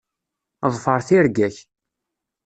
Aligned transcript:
Ḍfeṛ 0.73 0.99
tirga-k. 1.07 1.55